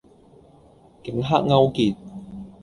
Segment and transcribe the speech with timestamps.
[1.03, 1.95] 警黑勾結